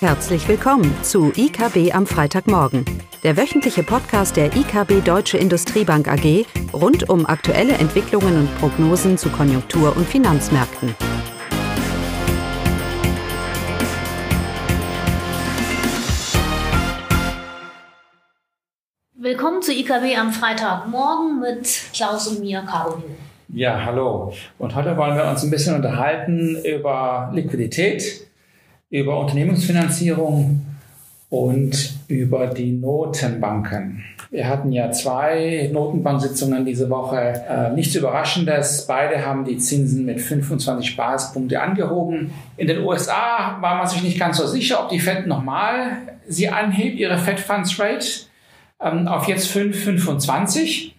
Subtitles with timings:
[0.00, 2.84] Herzlich willkommen zu IKB am Freitagmorgen,
[3.22, 9.30] der wöchentliche Podcast der IKB Deutsche Industriebank AG rund um aktuelle Entwicklungen und Prognosen zu
[9.30, 10.94] Konjunktur- und Finanzmärkten.
[19.14, 23.16] Willkommen zu IKB am Freitagmorgen mit Klaus und mir, Caroline.
[23.48, 24.34] Ja, hallo.
[24.58, 28.26] Und heute wollen wir uns ein bisschen unterhalten über Liquidität,
[28.90, 30.64] über Unternehmensfinanzierung
[31.28, 34.04] und über die Notenbanken.
[34.30, 37.18] Wir hatten ja zwei Notenbanksitzungen diese Woche.
[37.48, 38.86] Äh, nichts Überraschendes.
[38.86, 42.32] Beide haben die Zinsen mit 25 Basispunkte angehoben.
[42.56, 46.48] In den USA war man sich nicht ganz so sicher, ob die Fed nochmal sie
[46.48, 48.06] anhebt, ihre Fed Funds Rate
[48.80, 50.92] ähm, auf jetzt 5,25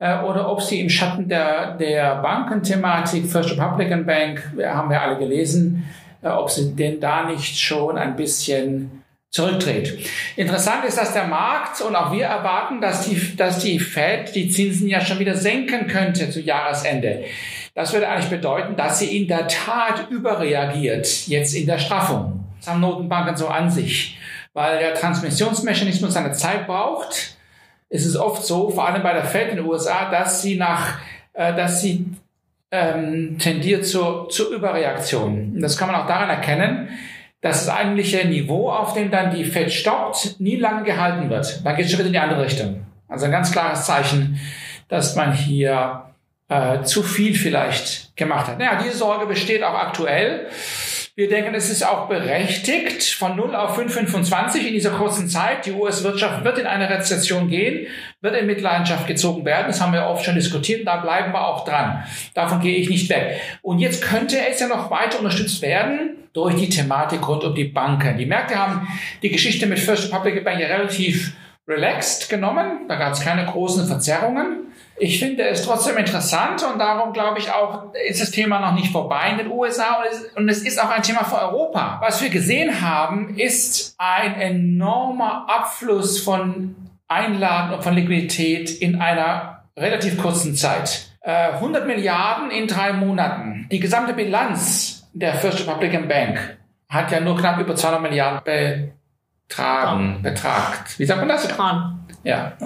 [0.00, 5.16] äh, oder ob sie im Schatten der, der Bankenthematik, First Republican Bank, haben wir alle
[5.18, 9.98] gelesen, äh, ob sie denn da nicht schon ein bisschen zurückdreht.
[10.36, 14.48] Interessant ist, dass der Markt und auch wir erwarten, dass die, dass die Fed die
[14.48, 17.24] Zinsen ja schon wieder senken könnte zu Jahresende.
[17.74, 22.44] Das würde eigentlich bedeuten, dass sie in der Tat überreagiert jetzt in der Straffung.
[22.60, 24.16] Das haben Notenbanken so an sich
[24.54, 27.36] weil der Transmissionsmechanismus seine Zeit braucht.
[27.90, 30.98] Es ist oft so, vor allem bei der Fed in den USA, dass sie nach,
[31.34, 32.06] äh, dass sie
[32.74, 35.52] ähm, tendiert zur, zur Überreaktion.
[35.54, 36.88] Und das kann man auch daran erkennen,
[37.40, 41.64] dass das eigentliche Niveau, auf dem dann die Fed stoppt, nie lange gehalten wird.
[41.64, 42.84] Dann geht es schon wieder in die andere Richtung.
[43.06, 44.40] Also ein ganz klares Zeichen,
[44.88, 46.06] dass man hier
[46.48, 48.58] äh, zu viel vielleicht gemacht hat.
[48.58, 50.48] Naja, diese Sorge besteht auch aktuell.
[51.16, 55.64] Wir denken, es ist auch berechtigt, von 0 auf 5,25 in dieser kurzen Zeit.
[55.64, 57.86] Die US-Wirtschaft wird in eine Rezession gehen,
[58.20, 59.68] wird in Mitleidenschaft gezogen werden.
[59.68, 60.84] Das haben wir oft schon diskutiert.
[60.84, 62.02] Da bleiben wir auch dran.
[62.34, 63.40] Davon gehe ich nicht weg.
[63.62, 67.62] Und jetzt könnte es ja noch weiter unterstützt werden durch die Thematik rund um die
[67.62, 68.18] Banken.
[68.18, 68.88] Die Märkte haben
[69.22, 71.32] die Geschichte mit First Republic Bank ja relativ
[71.66, 72.88] relaxed genommen.
[72.88, 74.72] Da gab es keine großen Verzerrungen.
[74.96, 78.92] Ich finde es trotzdem interessant und darum glaube ich auch, ist das Thema noch nicht
[78.92, 80.04] vorbei in den USA
[80.36, 81.98] und es, ist auch ein Thema für Europa.
[82.00, 86.76] Was wir gesehen haben, ist ein enormer Abfluss von
[87.08, 91.08] Einlagen und von Liquidität in einer relativ kurzen Zeit.
[91.22, 93.66] 100 äh, Milliarden in drei Monaten.
[93.72, 98.92] Die gesamte Bilanz der First Republican Bank hat ja nur knapp über 200 Milliarden
[99.48, 100.98] betragen, betragt.
[100.98, 101.46] Wie sagt man das?
[101.46, 102.06] Betragen.
[102.22, 102.56] Ja.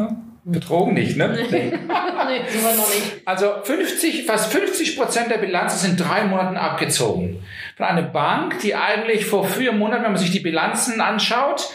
[0.44, 1.28] Betrogen nicht, ne?
[1.50, 3.26] Nee, wir noch nicht.
[3.26, 7.42] Also 50, fast 50 Prozent der Bilanz sind in drei Monaten abgezogen.
[7.76, 11.70] Von einer Bank, die eigentlich vor vier Monaten, wenn man sich die Bilanzen anschaut,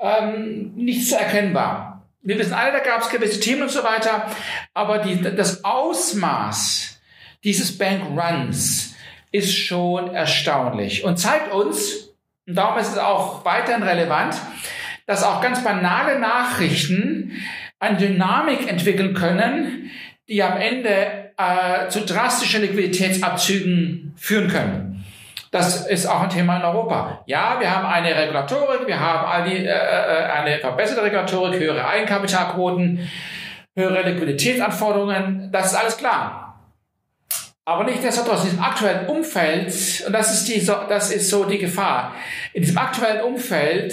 [0.00, 2.02] ähm, nicht so erkennbar.
[2.22, 4.26] Wir wissen alle, da gab es gewisse Themen und so weiter,
[4.74, 7.00] aber die, das Ausmaß
[7.44, 8.94] dieses Bankruns
[9.30, 12.07] ist schon erstaunlich und zeigt uns,
[12.48, 14.34] und darum ist es auch weiterhin relevant,
[15.06, 17.32] dass auch ganz banale Nachrichten
[17.78, 19.90] eine Dynamik entwickeln können,
[20.28, 25.04] die am Ende äh, zu drastischen Liquiditätsabzügen führen können.
[25.50, 27.22] Das ist auch ein Thema in Europa.
[27.26, 33.08] Ja, wir haben eine Regulatorik, wir haben die, äh, äh, eine verbesserte Regulatorik, höhere Eigenkapitalquoten,
[33.74, 36.47] höhere Liquiditätsanforderungen, das ist alles klar.
[37.68, 39.66] Aber nicht nichtsdestotrotz, in diesem aktuellen Umfeld,
[40.06, 42.14] und das ist, die, das ist so die Gefahr,
[42.54, 43.92] in diesem aktuellen Umfeld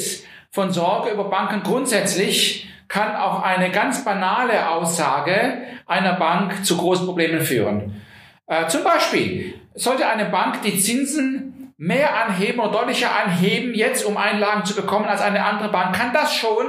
[0.50, 7.06] von Sorge über Banken grundsätzlich kann auch eine ganz banale Aussage einer Bank zu großen
[7.06, 8.02] Problemen führen.
[8.48, 14.16] Äh, zum Beispiel sollte eine Bank die Zinsen mehr anheben oder deutlicher anheben, jetzt um
[14.16, 16.66] Einlagen zu bekommen als eine andere Bank, kann das schon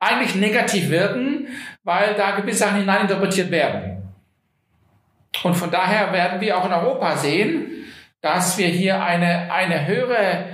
[0.00, 1.46] eigentlich negativ wirken,
[1.84, 3.89] weil da gewisse Sachen hineininterpretiert werden.
[5.42, 7.66] Und von daher werden wir auch in Europa sehen,
[8.20, 10.44] dass wir hier eine, eine höhere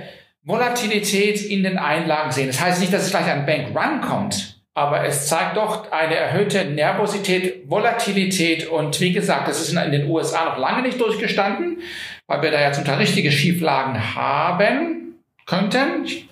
[0.43, 2.47] Volatilität in den Einlagen sehen.
[2.47, 6.15] Das heißt nicht, dass es gleich ein Bank Run kommt, aber es zeigt doch eine
[6.15, 11.79] erhöhte Nervosität, Volatilität und wie gesagt, das ist in den USA noch lange nicht durchgestanden,
[12.27, 16.05] weil wir da ja zum Teil richtige Schieflagen haben könnten.
[16.05, 16.27] Ich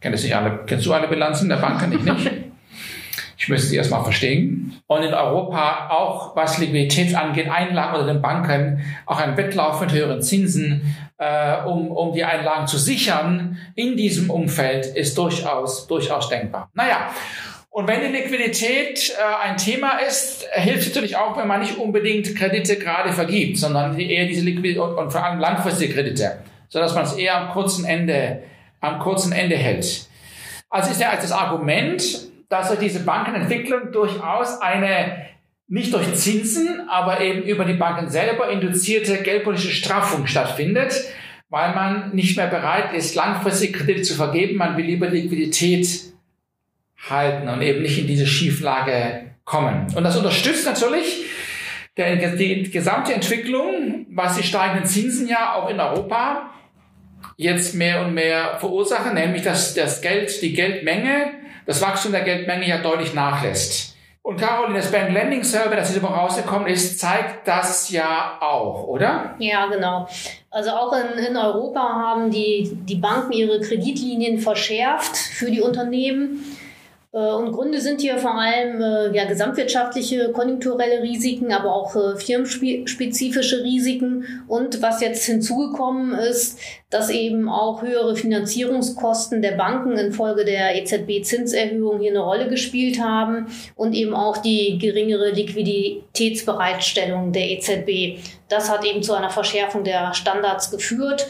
[0.00, 0.60] kenne das nicht alle.
[0.66, 1.92] Kennst du alle Bilanzen der Banken?
[1.92, 2.30] Ich nicht.
[3.48, 4.78] Ich müsste sie erstmal verstehen.
[4.88, 9.90] Und in Europa auch, was Liquidität angeht, Einlagen unter den Banken, auch ein Wettlauf mit
[9.90, 16.28] höheren Zinsen, äh, um, um die Einlagen zu sichern in diesem Umfeld ist durchaus, durchaus
[16.28, 16.68] denkbar.
[16.74, 17.08] Naja,
[17.70, 21.78] und wenn die Liquidität äh, ein Thema ist, hilft es natürlich auch, wenn man nicht
[21.78, 26.94] unbedingt Kredite gerade vergibt, sondern eher diese Liquidität und, und vor allem langfristige Kredite, sodass
[26.94, 28.42] man es eher am kurzen Ende,
[28.82, 30.06] am kurzen Ende hält.
[30.68, 35.26] Also ist ja als das Argument, dass durch diese Bankenentwicklung durchaus eine
[35.68, 41.04] nicht durch Zinsen, aber eben über die Banken selber induzierte geldpolitische Straffung stattfindet,
[41.50, 44.56] weil man nicht mehr bereit ist, langfristig Kredite zu vergeben.
[44.56, 45.88] Man will lieber Liquidität
[47.08, 49.86] halten und eben nicht in diese Schieflage kommen.
[49.94, 51.24] Und das unterstützt natürlich
[51.98, 56.50] die gesamte Entwicklung, was die steigenden Zinsen ja auch in Europa
[57.36, 61.32] jetzt mehr und mehr verursachen, nämlich dass das Geld, die Geldmenge,
[61.68, 63.94] das Wachstum der Geldmenge ja deutlich nachlässt.
[64.22, 68.84] Und Caroline, das Bank Lending Survey, das diese Woche rausgekommen ist, zeigt das ja auch,
[68.84, 69.34] oder?
[69.38, 70.08] Ja, genau.
[70.50, 76.42] Also auch in, in Europa haben die, die Banken ihre Kreditlinien verschärft für die Unternehmen.
[77.12, 82.16] Äh, und Gründe sind hier vor allem äh, ja, gesamtwirtschaftliche, konjunkturelle Risiken, aber auch äh,
[82.16, 84.24] firmenspezifische Risiken.
[84.46, 86.58] Und was jetzt hinzugekommen ist,
[86.90, 93.46] dass eben auch höhere Finanzierungskosten der Banken infolge der EZB-Zinserhöhung hier eine Rolle gespielt haben
[93.74, 98.18] und eben auch die geringere Liquiditätsbereitstellung der EZB.
[98.48, 101.26] Das hat eben zu einer Verschärfung der Standards geführt.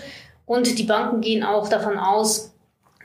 [0.46, 2.54] Und die Banken gehen auch davon aus,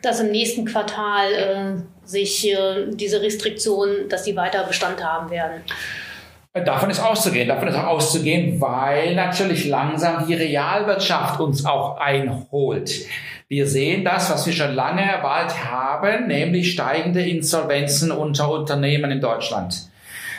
[0.02, 5.62] dass im nächsten Quartal äh, sich äh, diese Restriktionen, dass die weiter Bestand haben werden.
[6.54, 12.92] Davon ist auszugehen, davon ist auch auszugehen, weil natürlich langsam die Realwirtschaft uns auch einholt.
[13.48, 19.20] Wir sehen das, was wir schon lange erwartet haben, nämlich steigende Insolvenzen unter Unternehmen in
[19.20, 19.90] Deutschland.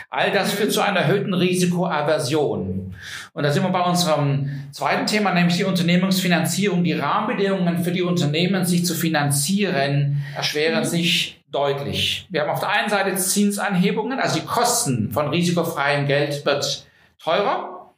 [0.09, 2.95] All das führt zu einer erhöhten Risikoaversion.
[3.33, 6.85] Und da sind wir bei unserem zweiten Thema, nämlich die Unternehmensfinanzierung.
[6.85, 12.27] Die Rahmenbedingungen für die Unternehmen, sich zu finanzieren, erschweren sich deutlich.
[12.29, 16.85] Wir haben auf der einen Seite Zinsanhebungen, also die Kosten von risikofreiem Geld wird
[17.23, 17.93] teurer.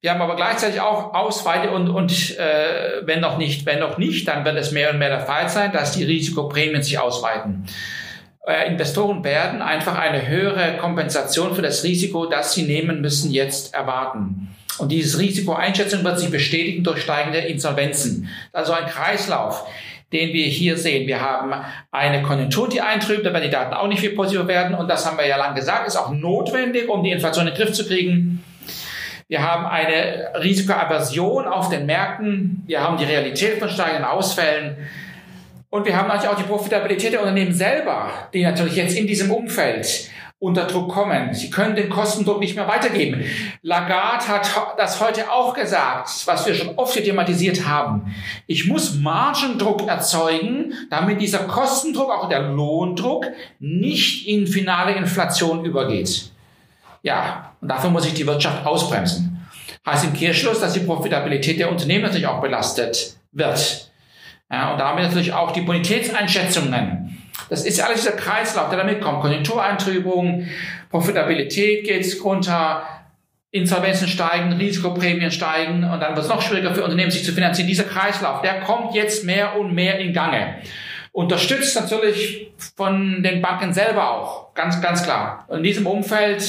[0.00, 4.28] Wir haben aber gleichzeitig auch Ausweite und, und äh, wenn noch nicht, wenn noch nicht,
[4.28, 7.66] dann wird es mehr und mehr der Fall sein, dass die Risikoprämien sich ausweiten.
[8.46, 13.74] Äh, Investoren werden einfach eine höhere Kompensation für das Risiko, das sie nehmen müssen, jetzt
[13.74, 14.54] erwarten.
[14.78, 18.28] Und diese Risikoeinschätzung wird sich bestätigen durch steigende Insolvenzen.
[18.52, 19.66] Also ein Kreislauf,
[20.14, 21.06] den wir hier sehen.
[21.06, 21.52] Wir haben
[21.90, 24.74] eine Konjunktur, die eintrübt, da werden die Daten auch nicht viel positiver werden.
[24.74, 27.60] Und das haben wir ja lang gesagt, ist auch notwendig, um die Inflation in den
[27.60, 28.42] Griff zu kriegen.
[29.28, 32.62] Wir haben eine Risikoaversion auf den Märkten.
[32.66, 34.76] Wir haben die Realität von steigenden Ausfällen.
[35.70, 39.32] Und wir haben natürlich auch die Profitabilität der Unternehmen selber, die natürlich jetzt in diesem
[39.32, 40.08] Umfeld
[40.44, 41.32] unter Druck kommen.
[41.32, 43.24] Sie können den Kostendruck nicht mehr weitergeben.
[43.62, 48.14] Lagarde hat das heute auch gesagt, was wir schon oft thematisiert haben.
[48.46, 53.26] Ich muss Margendruck erzeugen, damit dieser Kostendruck, auch der Lohndruck,
[53.58, 56.30] nicht in finale Inflation übergeht.
[57.02, 59.46] Ja, und dafür muss ich die Wirtschaft ausbremsen.
[59.86, 63.90] Heißt im Kehrschluss, dass die Profitabilität der Unternehmen natürlich auch belastet wird.
[64.50, 67.03] Ja, und damit natürlich auch die Bonitätseinschätzungen.
[67.50, 69.20] Das ist alles dieser Kreislauf, der damit kommt.
[69.20, 70.46] Konjunktureintrübung,
[70.90, 72.82] Profitabilität geht runter,
[73.50, 77.68] Insolvenzen steigen, Risikoprämien steigen und dann wird es noch schwieriger für Unternehmen, sich zu finanzieren.
[77.68, 80.56] Dieser Kreislauf, der kommt jetzt mehr und mehr in Gange.
[81.12, 85.44] Unterstützt natürlich von den Banken selber auch, ganz, ganz klar.
[85.46, 86.40] Und in diesem Umfeld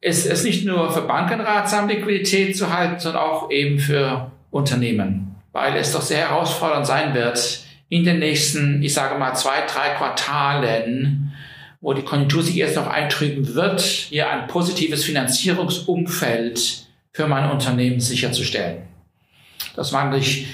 [0.00, 5.36] ist es nicht nur für Banken ratsam, Liquidität zu halten, sondern auch eben für Unternehmen
[5.56, 9.90] weil es doch sehr herausfordernd sein wird, in den nächsten, ich sage mal, zwei, drei
[9.90, 11.32] Quartalen,
[11.80, 18.00] wo die Konjunktur sich erst noch eintrüben wird, hier ein positives Finanzierungsumfeld für mein Unternehmen
[18.00, 18.82] sicherzustellen.
[19.76, 20.46] Das mag durch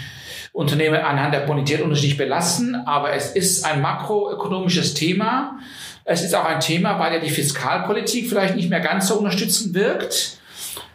[0.53, 5.59] Unternehmen anhand der Bonität unterschiedlich belassen, aber es ist ein makroökonomisches Thema.
[6.05, 9.75] Es ist auch ein Thema, weil ja die Fiskalpolitik vielleicht nicht mehr ganz so unterstützend
[9.75, 10.39] wirkt.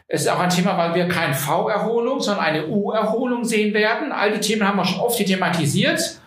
[0.10, 4.12] Es ist auch ein Thema, weil wir kein V-Erholung, sondern eine U-Erholung sehen werden.
[4.12, 6.20] All die Themen haben wir schon oft thematisiert.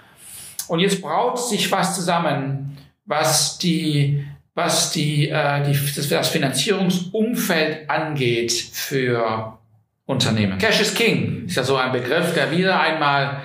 [0.70, 4.24] Und jetzt braut sich was zusammen, was die,
[4.54, 5.76] was die, äh, die,
[6.08, 9.58] das, Finanzierungsumfeld angeht für
[10.06, 10.58] Unternehmen.
[10.58, 13.40] Cash is King ist ja so ein Begriff, der wieder einmal,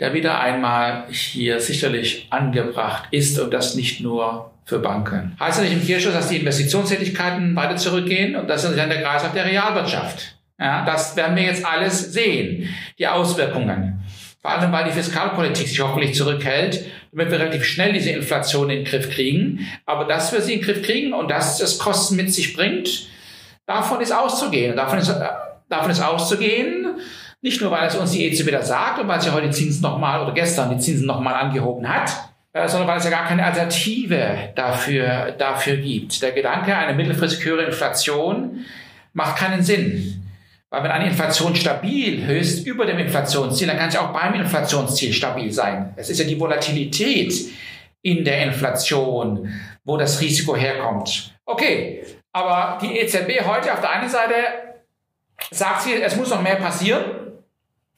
[0.00, 5.36] der wieder einmal hier sicherlich angebracht ist und das nicht nur für Banken.
[5.38, 9.02] Heißt ja nicht im Kirchschluss, dass die Investitionstätigkeiten weiter zurückgehen und das ist dann der
[9.02, 10.34] Kreislauf der Realwirtschaft.
[10.58, 14.02] Ja, das werden wir jetzt alles sehen, die Auswirkungen.
[14.42, 18.78] Vor allem, weil die Fiskalpolitik sich hoffentlich zurückhält, damit wir relativ schnell diese Inflation in
[18.78, 19.66] den Griff kriegen.
[19.84, 23.08] Aber dass wir sie in den Griff kriegen und dass das Kosten mit sich bringt,
[23.66, 24.76] davon ist auszugehen.
[24.76, 25.14] Davon ist,
[25.68, 26.86] davon ist auszugehen,
[27.42, 29.82] nicht nur, weil es uns die EZB da sagt und weil sie heute die Zinsen
[29.82, 32.10] nochmal oder gestern die Zinsen nochmal angehoben hat,
[32.52, 36.20] äh, sondern weil es ja gar keine Alternative dafür, dafür gibt.
[36.22, 38.64] Der Gedanke einer mittelfristig höheren Inflation
[39.14, 40.19] macht keinen Sinn.
[40.70, 45.12] Weil wenn eine Inflation stabil höchst über dem Inflationsziel, dann kann sie auch beim Inflationsziel
[45.12, 45.92] stabil sein.
[45.96, 47.34] Es ist ja die Volatilität
[48.02, 49.52] in der Inflation,
[49.84, 51.34] wo das Risiko herkommt.
[51.44, 54.34] Okay, aber die EZB heute auf der einen Seite
[55.50, 57.02] sagt sie, es muss noch mehr passieren.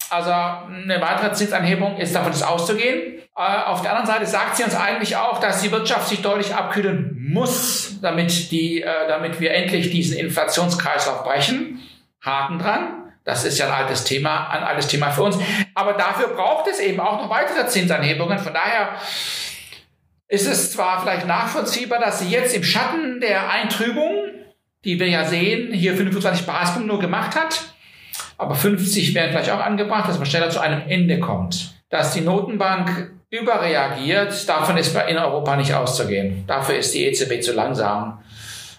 [0.08, 3.18] Also eine weitere Zinsanhebung ist davon ist auszugehen.
[3.36, 6.54] Äh, auf der anderen Seite sagt sie uns eigentlich auch, dass die Wirtschaft sich deutlich
[6.54, 11.80] abkühlen muss, damit, die, äh, damit wir endlich diesen Inflationskreislauf brechen.
[12.22, 13.12] Haken dran.
[13.24, 15.38] Das ist ja ein altes Thema, ein altes Thema für uns.
[15.74, 18.38] Aber dafür braucht es eben auch noch weitere Zinsanhebungen.
[18.38, 18.96] Von daher
[20.28, 24.30] ist es zwar vielleicht nachvollziehbar, dass sie jetzt im Schatten der Eintrübung,
[24.84, 27.74] die wir ja sehen, hier 25 Basispunkte nur gemacht hat,
[28.38, 31.74] aber 50 wären vielleicht auch angebracht, dass man schneller zu einem Ende kommt.
[31.90, 36.44] Dass die Notenbank überreagiert, davon ist in Europa nicht auszugehen.
[36.46, 38.22] Dafür ist die EZB zu langsam.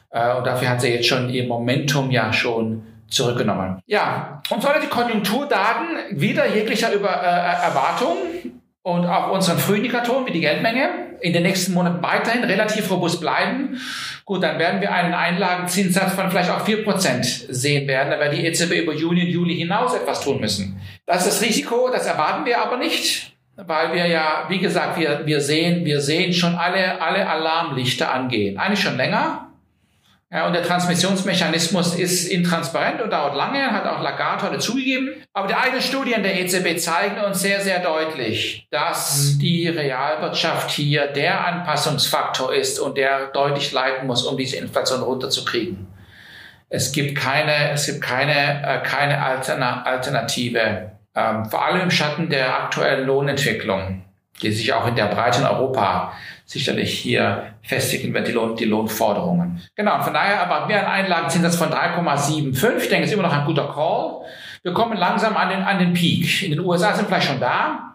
[0.10, 2.84] Äh, und dafür hat sie jetzt schon ihr Momentum ja schon
[3.14, 3.82] zurückgenommen.
[3.86, 8.18] Ja, und sollte die Konjunkturdaten wieder jeglicher Über, äh, Erwartung
[8.82, 10.90] und auch unseren Frühindikatoren wie die Geldmenge
[11.24, 13.80] in den nächsten Monaten weiterhin relativ robust bleiben,
[14.26, 18.12] gut, dann werden wir einen Einlagenzinssatz von vielleicht auch vier Prozent sehen werden.
[18.12, 20.82] Da wird die EZB über Juni und Juli hinaus etwas tun müssen.
[21.06, 25.26] Das ist das Risiko, das erwarten wir aber nicht, weil wir ja, wie gesagt, wir,
[25.26, 28.58] wir sehen, wir sehen schon alle, alle Alarmlichter angehen.
[28.58, 29.53] Eigentlich schon länger.
[30.34, 35.10] Ja, und der Transmissionsmechanismus ist intransparent und dauert lange, hat auch Lagarde heute zugegeben.
[35.32, 41.06] Aber die eigenen Studien der EZB zeigen uns sehr, sehr deutlich, dass die Realwirtschaft hier
[41.06, 45.86] der Anpassungsfaktor ist und der deutlich leiten muss, um diese Inflation runterzukriegen.
[46.70, 52.64] Es gibt keine, es gibt keine, äh, keine Alternative, ähm, vor allem im Schatten der
[52.64, 54.04] aktuellen Lohnentwicklung,
[54.44, 56.14] die sich auch in der breiten Europa
[56.46, 59.62] sicherlich hier festigen wird, die, Lohn, die Lohnforderungen.
[59.76, 62.78] Genau, von daher erwarten wir einen Einlagenzinssatz von 3,75.
[62.78, 64.26] Ich denke, es ist immer noch ein guter Call.
[64.62, 66.44] Wir kommen langsam an den, an den Peak.
[66.44, 67.94] In den USA sind vielleicht schon da.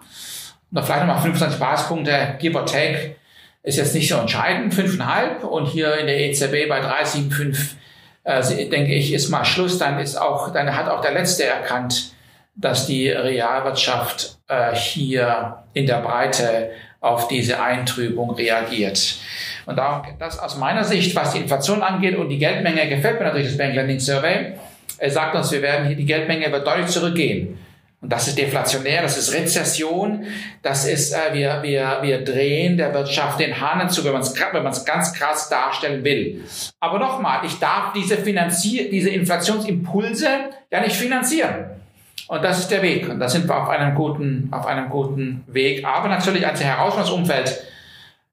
[0.70, 3.16] Noch vielleicht nochmal 25 Basispunkte, give or take,
[3.62, 5.42] ist jetzt nicht so entscheidend, 5,5.
[5.42, 7.76] Und hier in der EZB bei 3,75,
[8.24, 9.78] äh, denke ich, ist mal Schluss.
[9.78, 12.12] Dann ist auch, dann hat auch der Letzte erkannt,
[12.60, 19.18] dass die Realwirtschaft äh, hier in der Breite auf diese Eintrübung reagiert.
[19.66, 23.26] Und darum, das aus meiner Sicht, was die Inflation angeht und die Geldmenge, gefällt mir
[23.26, 24.54] natürlich das Bank Lending Survey.
[24.98, 27.58] Er sagt uns, wir werden hier, die Geldmenge wird deutlich zurückgehen.
[28.00, 30.24] Und das ist deflationär, das ist Rezession,
[30.62, 34.34] das ist, äh, wir, wir, wir drehen der Wirtschaft den Hahn zu, wenn man es
[34.52, 36.44] wenn ganz krass darstellen will.
[36.80, 40.28] Aber nochmal, ich darf diese, diese Inflationsimpulse
[40.70, 41.77] ja nicht finanzieren.
[42.26, 43.08] Und das ist der Weg.
[43.08, 45.84] Und da sind wir auf einem guten, auf einem guten Weg.
[45.84, 47.64] Aber natürlich ein sehr herausforderndes Umfeld,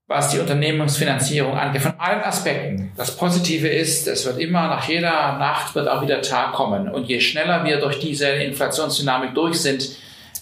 [0.07, 2.91] was die Unternehmensfinanzierung angeht, von allen Aspekten.
[2.95, 6.89] Das Positive ist, es wird immer nach jeder Nacht wird auch wieder Tag kommen.
[6.89, 9.89] Und je schneller wir durch diese Inflationsdynamik durch sind,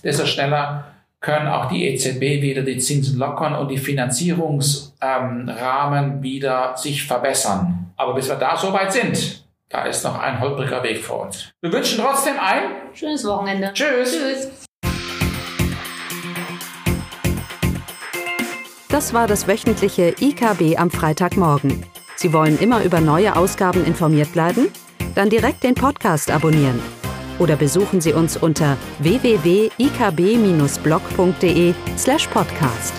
[0.03, 0.85] desto schneller
[1.21, 7.93] können auch die EZB wieder die Zinsen lockern und die Finanzierungsrahmen ähm, wieder sich verbessern.
[7.95, 9.42] Aber bis wir da so weit sind,
[9.73, 11.51] da ist noch ein holpriger Weg vor uns.
[11.61, 13.73] Wir wünschen trotzdem ein schönes Wochenende.
[13.73, 14.13] Tschüss.
[14.13, 14.51] Tschüss.
[18.89, 21.83] Das war das wöchentliche IKB am Freitagmorgen.
[22.15, 24.67] Sie wollen immer über neue Ausgaben informiert bleiben?
[25.15, 26.79] Dann direkt den Podcast abonnieren.
[27.39, 32.93] Oder besuchen Sie uns unter www.ikb-blog.de slash podcast.